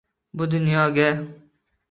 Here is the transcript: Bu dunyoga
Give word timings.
Bu 0.41 0.47
dunyoga 0.53 1.07